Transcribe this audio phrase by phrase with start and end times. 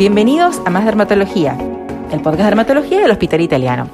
[0.00, 1.58] Bienvenidos a Más Dermatología,
[2.10, 3.90] el podcast de dermatología del Hospital Italiano.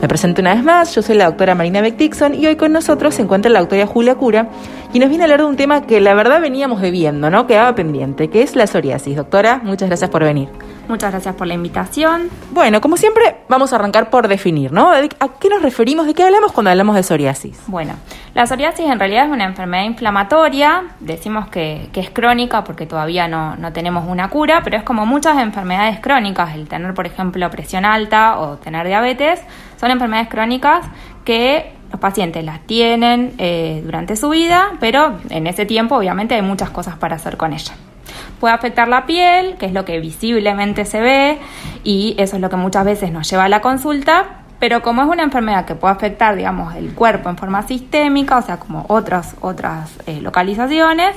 [0.00, 2.70] Me presento una vez más, yo soy la doctora Marina Beck Dixon y hoy con
[2.70, 4.48] nosotros se encuentra la doctora Julia Cura,
[4.92, 7.48] y nos viene a hablar de un tema que la verdad veníamos bebiendo, ¿no?
[7.48, 9.16] Quedaba pendiente, que es la psoriasis.
[9.16, 10.50] Doctora, muchas gracias por venir.
[10.88, 12.28] Muchas gracias por la invitación.
[12.50, 14.90] Bueno, como siempre, vamos a arrancar por definir, ¿no?
[14.90, 16.06] ¿A qué nos referimos?
[16.06, 17.62] ¿De qué hablamos cuando hablamos de psoriasis?
[17.66, 17.94] Bueno,
[18.34, 20.84] la psoriasis en realidad es una enfermedad inflamatoria.
[21.00, 25.38] Decimos que, es crónica porque todavía no, no tenemos una cura, pero es como muchas
[25.38, 26.54] enfermedades crónicas.
[26.54, 29.40] El tener, por ejemplo, presión alta o tener diabetes
[29.80, 30.84] son enfermedades crónicas
[31.24, 36.42] que los pacientes las tienen eh, durante su vida, pero en ese tiempo obviamente hay
[36.42, 37.74] muchas cosas para hacer con ella.
[38.42, 41.38] Puede afectar la piel, que es lo que visiblemente se ve,
[41.84, 45.08] y eso es lo que muchas veces nos lleva a la consulta, pero como es
[45.08, 49.36] una enfermedad que puede afectar, digamos, el cuerpo en forma sistémica, o sea, como otras,
[49.42, 51.14] otras eh, localizaciones,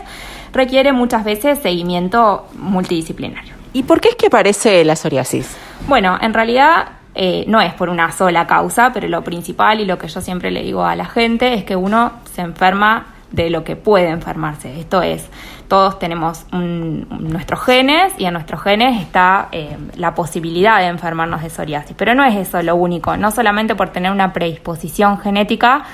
[0.53, 3.55] requiere muchas veces seguimiento multidisciplinario.
[3.73, 5.57] ¿Y por qué es que aparece la psoriasis?
[5.87, 9.97] Bueno, en realidad eh, no es por una sola causa, pero lo principal y lo
[9.97, 13.63] que yo siempre le digo a la gente es que uno se enferma de lo
[13.63, 14.79] que puede enfermarse.
[14.79, 15.29] Esto es,
[15.67, 21.49] todos tenemos nuestros genes y en nuestros genes está eh, la posibilidad de enfermarnos de
[21.49, 21.95] psoriasis.
[21.97, 25.85] Pero no es eso lo único, no solamente por tener una predisposición genética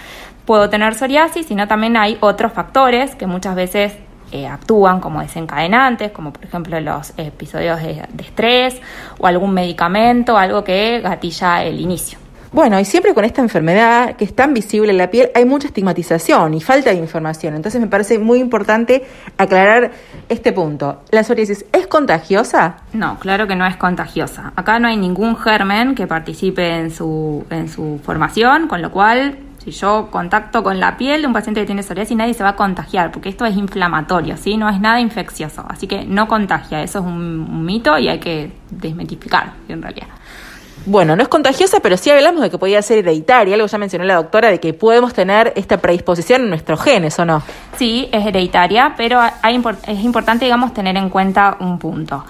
[0.46, 3.94] puedo tener psoriasis, sino también hay otros factores que muchas veces
[4.32, 8.82] eh, actúan como desencadenantes, como por ejemplo los episodios de, estrés
[9.20, 12.18] o algún medicamento, algo que gatilla el inicio.
[12.52, 15.68] Bueno, y siempre con esta enfermedad que es tan visible en la piel hay mucha
[15.68, 17.56] estigmatización y falta de información.
[17.56, 19.06] Entonces me parece muy importante
[19.38, 19.92] aclarar
[20.28, 21.02] este punto.
[21.12, 22.78] ¿La psoriasis es contagiosa?
[22.92, 24.52] No, claro que no es contagiosa.
[24.58, 29.38] Acá no hay ningún germen que participe en su, en su formación, con lo cual
[29.64, 32.50] si yo contacto con la piel de un paciente que tiene psoriasis, nadie se va
[32.50, 34.58] a contagiar, porque esto es inflamatorio, ¿sí?
[34.58, 38.52] No es nada infeccioso, así que no contagia, eso es un, mito y hay que
[38.72, 40.08] desmitificar, en realidad.
[40.86, 44.04] Bueno, no es contagiosa, pero sí hablamos de que podía ser hereditaria, algo ya mencionó
[44.06, 47.44] la doctora, de que podemos tener esta predisposición en nuestros genes, ¿o no?
[47.78, 52.26] Sí, es hereditaria, pero es importante, digamos, tener en cuenta un punto.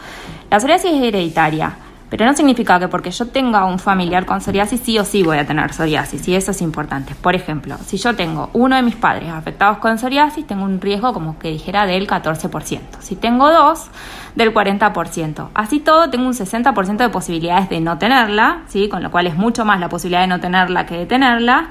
[0.49, 1.77] La psoriasis es hereditaria
[2.11, 5.37] pero no significa que porque yo tenga un familiar con psoriasis, sí o sí voy
[5.37, 7.15] a tener psoriasis, y eso es importante.
[7.15, 11.13] Por ejemplo, si yo tengo uno de mis padres afectados con psoriasis, tengo un riesgo,
[11.13, 12.79] como que dijera, del 14%.
[12.99, 13.89] Si tengo dos,
[14.35, 15.51] del 40%.
[15.53, 18.89] Así todo, tengo un 60% de posibilidades de no tenerla, ¿sí?
[18.89, 21.69] con lo cual es mucho más la posibilidad de no tenerla que de tenerla.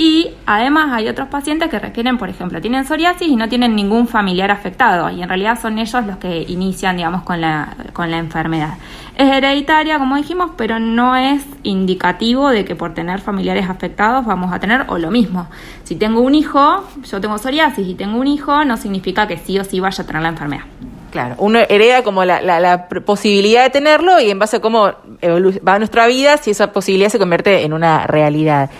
[0.00, 4.06] Y además hay otros pacientes que requieren, por ejemplo, tienen psoriasis y no tienen ningún
[4.06, 8.18] familiar afectado y en realidad son ellos los que inician, digamos, con la, con la
[8.18, 8.74] enfermedad.
[9.16, 14.52] Es hereditaria, como dijimos, pero no es indicativo de que por tener familiares afectados vamos
[14.52, 15.48] a tener o lo mismo.
[15.82, 19.58] Si tengo un hijo, yo tengo psoriasis y tengo un hijo, no significa que sí
[19.58, 20.64] o sí vaya a tener la enfermedad.
[21.10, 24.92] Claro, uno hereda como la, la, posibilidad de tenerlo y en base a cómo
[25.66, 28.70] va nuestra vida, si esa posibilidad se convierte en una realidad.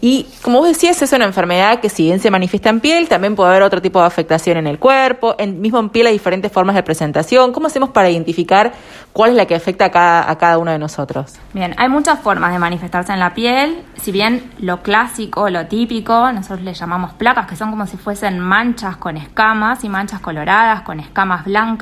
[0.00, 3.36] Y como vos decías, es una enfermedad que si bien se manifiesta en piel, también
[3.36, 6.50] puede haber otro tipo de afectación en el cuerpo, en, mismo en piel hay diferentes
[6.50, 7.52] formas de presentación.
[7.52, 8.72] ¿Cómo hacemos para identificar
[9.12, 11.36] cuál es la que afecta a cada, a cada uno de nosotros?
[11.52, 16.32] Bien, hay muchas formas de manifestarse en la piel, si bien lo clásico, lo típico,
[16.32, 20.82] nosotros le llamamos placas, que son como si fuesen manchas con escamas y manchas coloradas
[20.82, 21.75] con escamas blancas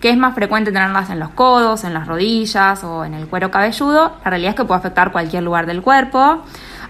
[0.00, 3.50] que es más frecuente tenerlas en los codos, en las rodillas o en el cuero
[3.52, 4.16] cabelludo.
[4.24, 6.42] La realidad es que puede afectar cualquier lugar del cuerpo.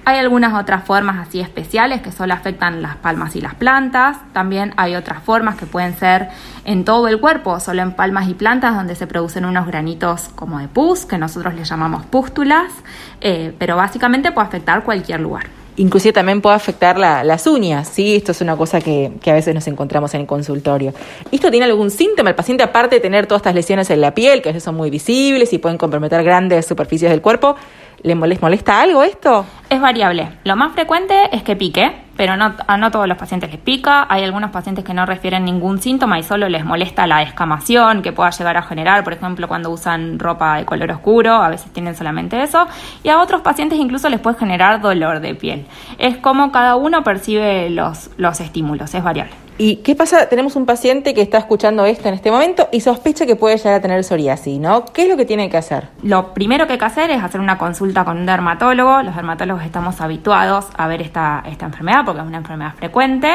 [0.05, 4.17] Hay algunas otras formas así especiales que solo afectan las palmas y las plantas.
[4.33, 6.29] También hay otras formas que pueden ser
[6.65, 10.59] en todo el cuerpo, solo en palmas y plantas, donde se producen unos granitos como
[10.59, 12.73] de pus, que nosotros le llamamos pústulas,
[13.21, 15.62] eh, pero básicamente puede afectar cualquier lugar.
[15.77, 18.17] Inclusive también puede afectar las uñas, ¿sí?
[18.17, 20.93] Esto es una cosa que, que, a veces nos encontramos en el consultorio.
[21.31, 22.31] ¿Esto tiene algún síntoma?
[22.31, 24.75] El paciente, aparte de tener todas estas lesiones en la piel, que a veces son
[24.75, 27.57] muy visibles y pueden comprometer grandes superficies del cuerpo,
[28.03, 29.47] ¿Les molesta algo esto?
[29.71, 30.29] Es variable.
[30.43, 34.07] Lo más frecuente es que pique, pero no, a no todos los pacientes les pica.
[34.09, 38.13] Hay algunos pacientes que no refieren ningún síntoma y solo les molesta la escamación que
[38.13, 41.95] pueda llegar a generar, por ejemplo, cuando usan ropa de color oscuro, a veces tienen
[41.95, 42.67] solamente eso.
[43.03, 45.67] Y a otros pacientes incluso les puede generar dolor de piel.
[45.99, 49.42] Es como cada uno percibe los, los estímulos, es variable.
[49.65, 50.29] ¿Y qué pasa?
[50.29, 53.75] Tenemos un paciente que está escuchando esto en este momento y sospecha que puede llegar
[53.75, 54.87] a tener psoriasis, ¿no?
[54.87, 55.87] ¿Qué es lo que tiene que hacer?
[56.03, 59.05] Lo primero que hay que hacer es hacer una consulta con un dermatólogo.
[59.05, 63.31] Los dermatólogos estamos habituados a ver esta, esta enfermedad porque es una enfermedad frecuente,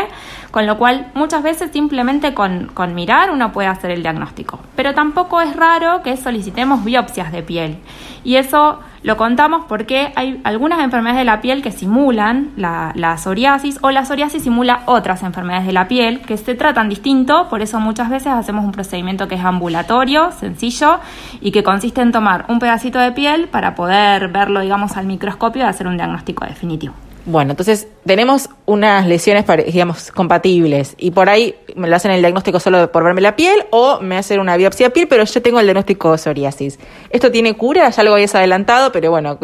[0.52, 4.60] con lo cual muchas veces simplemente con, con mirar uno puede hacer el diagnóstico.
[4.76, 7.78] Pero tampoco es raro que solicitemos biopsias de piel
[8.26, 13.80] y eso Lo contamos porque hay algunas enfermedades de la piel que simulan la, psoriasis
[13.82, 17.80] o la psoriasis simula otras enfermedades de la piel que se tratan distinto, por eso
[17.80, 21.00] muchas veces hacemos un procedimiento que es ambulatorio, sencillo
[21.42, 25.64] y que consiste en tomar un pedacito de piel para poder verlo, digamos, al microscopio
[25.64, 26.94] y hacer un diagnóstico definitivo.
[27.30, 32.62] Bueno, entonces tenemos unas lesiones, digamos, compatibles y por ahí me lo hacen el diagnóstico
[32.62, 35.60] solo por verme la piel o me hacen una biopsia de piel, pero yo tengo
[35.60, 36.80] el diagnóstico de psoriasis.
[37.10, 37.90] ¿Esto tiene cura?
[37.90, 39.38] Ya lo habías adelantado, pero bueno,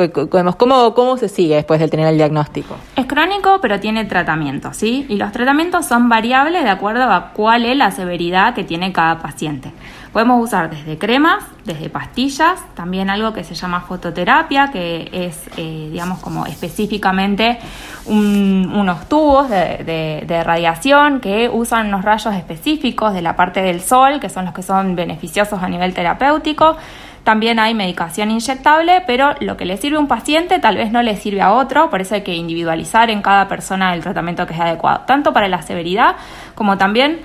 [0.58, 2.78] ¿cómo, ¿cómo se sigue después de tener el diagnóstico?
[2.96, 5.06] Es crónico, pero tiene tratamiento, ¿sí?
[5.10, 9.20] Y los tratamientos son variables de acuerdo a cuál es la severidad que tiene cada
[9.20, 9.74] paciente.
[10.14, 15.90] Podemos usar desde cremas, desde pastillas, también algo que se llama fototerapia, que es, eh,
[15.92, 17.60] digamos, como específicamente
[18.06, 24.20] unos tubos de, de, radiación que usan unos rayos específicos de la parte del sol,
[24.20, 26.76] que son los que son beneficiosos a nivel terapéutico.
[27.24, 31.02] También hay medicación inyectable, pero lo que le sirve a un paciente tal vez no
[31.02, 34.54] le sirve a otro, por eso hay que individualizar en cada persona el tratamiento que
[34.54, 36.18] es adecuado, tanto para la severidad
[36.56, 37.22] como también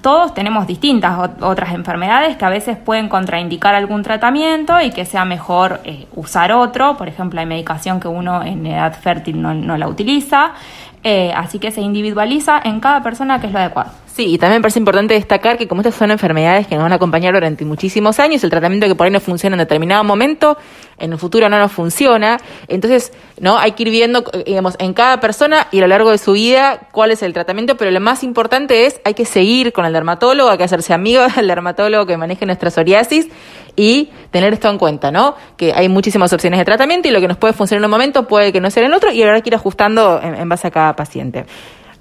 [0.00, 5.24] todos tenemos distintas otras enfermedades que a veces pueden contraindicar algún tratamiento y que sea
[5.24, 6.96] mejor eh, usar otro.
[6.96, 10.52] Por ejemplo, hay medicación que uno en edad fértil no, la utiliza.
[11.04, 13.90] Eh, así que se individualiza en cada persona que es lo adecuado.
[14.18, 16.90] Sí, y también me parece importante destacar que como estas son enfermedades que nos van
[16.90, 20.58] a acompañar durante muchísimos años, el tratamiento que por ahí no funciona en determinado momento,
[20.98, 22.38] en el futuro no nos funciona.
[22.66, 23.56] Entonces, ¿no?
[23.58, 26.88] Hay que ir viendo, digamos, en cada persona y a lo largo de su vida
[26.90, 30.50] cuál es el tratamiento, pero lo más importante es hay que seguir con el dermatólogo,
[30.50, 33.28] hay que hacerse amigo del dermatólogo que maneje nuestra psoriasis
[33.76, 35.36] y tener esto en cuenta, ¿no?
[35.56, 38.26] Que hay muchísimas opciones de tratamiento y lo que nos puede funcionar en un momento
[38.26, 40.96] puede que no sea en otro y habrá que ir ajustando en base a cada
[40.96, 41.46] paciente.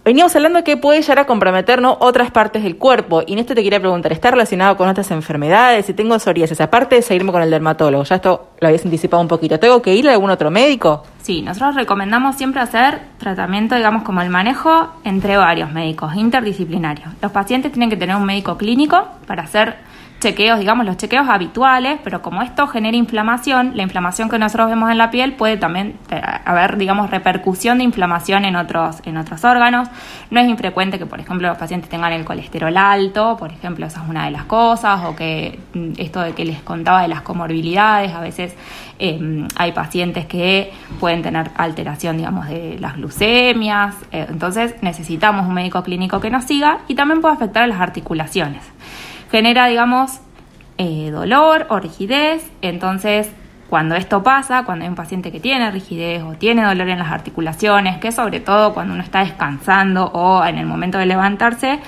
[0.08, 3.24] Veníamos hablando que puede llegar a comprometernos otras partes del cuerpo.
[3.28, 5.86] Y en esto te quería preguntar, ¿está relacionado con otras enfermedades?
[5.86, 9.28] Si tengo psoriasis, aparte de seguirme con el dermatólogo, ya esto lo habías anticipado un
[9.28, 11.04] poquito, ¿tengo que ir a algún otro médico?
[11.22, 17.10] Sí, nosotros recomendamos siempre hacer tratamiento, digamos, como el manejo entre varios médicos, interdisciplinarios.
[17.22, 19.76] Los pacientes tienen que tener un médico clínico para hacer
[20.20, 24.90] chequeos, digamos, los chequeos habituales, pero como esto genera inflamación, la inflamación que nosotros vemos
[24.90, 29.44] en la piel puede también eh, haber, digamos, repercusión de inflamación en otros, en otros
[29.44, 29.90] órganos.
[30.32, 34.04] No es infrecuente que, por ejemplo, los pacientes tengan el colesterol alto, por ejemplo, esa
[34.04, 37.22] es una de las cosas, o que mm, esto de que les contaba de las
[37.22, 38.56] comorbilidades, a veces
[38.98, 45.54] em, hay pacientes que pueden tener alteración, digamos, de las glucemias, eh, entonces necesitamos un
[45.54, 48.77] médico clínico que nos siga y también puede afectar a las articulaciones
[49.30, 50.20] genera, digamos,
[50.78, 52.50] eh, dolor o rigidez.
[52.62, 53.30] Entonces,
[53.70, 57.12] cuando esto pasa, cuando hay un paciente que tiene rigidez o tiene dolor en las
[57.12, 61.80] articulaciones, que sobre todo cuando uno está descansando o en el momento de levantarse,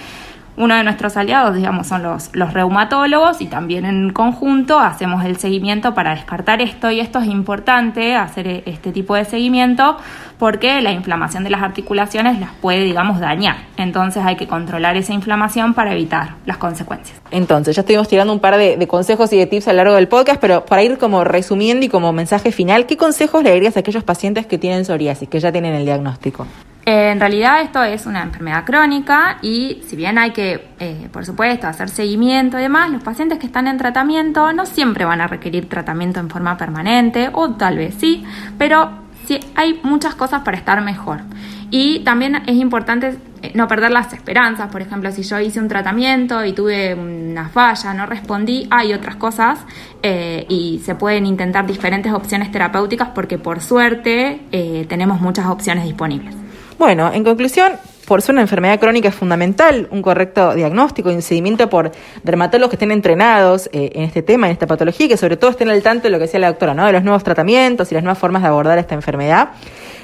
[0.60, 5.94] uno de nuestros aliados, digamos, son los, reumatólogos y también en conjunto hacemos el seguimiento
[5.94, 9.96] para descartar esto y esto es importante, hacer e, este tipo de seguimiento
[10.38, 13.56] porque la inflamación de las articulaciones las puede, digamos, dañar.
[13.78, 17.18] Entonces hay que controlar esa inflamación para evitar las consecuencias.
[17.32, 19.96] Entonces, ya estuvimos tirando un par de, de consejos y de tips a lo largo
[19.96, 23.78] del podcast, pero para ir como resumiendo y como mensaje final, ¿qué consejos le darías
[23.78, 26.46] a aquellos pacientes que tienen psoriasis, que ya tienen el diagnóstico?
[26.90, 31.68] En realidad esto es una enfermedad crónica y si bien hay que, eh, por supuesto,
[31.68, 35.70] hacer seguimiento y demás, los pacientes que están en tratamiento no siempre van a requerir
[35.70, 38.24] tratamiento en forma permanente o tal vez sí,
[38.58, 38.90] pero
[39.26, 41.20] sí hay muchas cosas para estar mejor.
[41.70, 45.68] Y también es importante eh, no perder las esperanzas, por ejemplo, si yo hice un
[45.68, 49.60] tratamiento y tuve una falla, no respondí, hay otras cosas
[50.02, 54.42] eh, y se pueden intentar diferentes opciones terapéuticas porque por suerte
[54.90, 56.49] tenemos muchas opciones disponibles.
[56.80, 57.74] Bueno, en conclusión,
[58.08, 61.92] por ser una enfermedad crónica es fundamental un correcto diagnóstico y un seguimiento por
[62.24, 65.52] dermatólogos que estén entrenados eh, en este tema, en esta patología, y que sobre todo
[65.52, 66.86] estén al tanto de lo que decía la doctora, ¿no?
[66.86, 69.50] de los nuevos tratamientos y las nuevas formas de abordar esta enfermedad.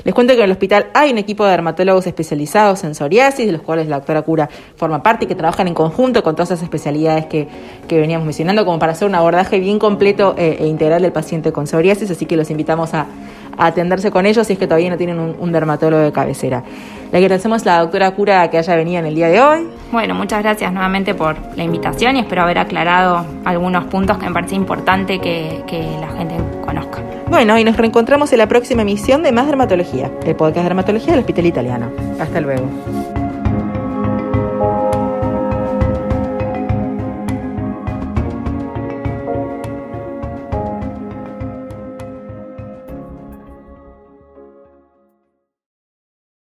[0.03, 3.53] Les cuento que en el hospital hay un equipo de dermatólogos especializados en psoriasis, de
[3.53, 6.61] los cuales la doctora Cura forma parte y que trabajan en conjunto con todas esas
[6.61, 7.47] especialidades que,
[7.89, 11.65] veníamos mencionando, como para hacer un abordaje bien completo eh, e integral del paciente con
[11.65, 13.07] psoriasis, así que los invitamos a,
[13.57, 16.63] atenderse con ellos si es que todavía no tienen un, dermatólogo de cabecera.
[17.11, 19.67] Le agradecemos a la doctora Cura que haya venido en el día de hoy.
[19.91, 24.33] Bueno, muchas gracias nuevamente por la invitación y espero haber aclarado algunos puntos que me
[24.33, 26.35] parece importante que, que la gente
[26.65, 27.01] conozca.
[27.27, 31.11] Bueno, y nos reencontramos en la próxima emisión de Más Dermatología, el podcast de dermatología
[31.11, 31.91] del Hospital Italiano.
[32.19, 33.24] Hasta luego.